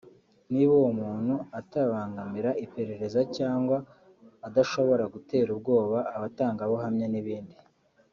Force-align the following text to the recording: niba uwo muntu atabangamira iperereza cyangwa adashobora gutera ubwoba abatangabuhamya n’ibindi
niba 0.51 0.71
uwo 0.79 0.91
muntu 1.01 1.35
atabangamira 1.59 2.49
iperereza 2.65 3.19
cyangwa 3.37 3.77
adashobora 4.47 5.03
gutera 5.13 5.47
ubwoba 5.55 5.97
abatangabuhamya 6.15 7.07
n’ibindi 7.09 7.57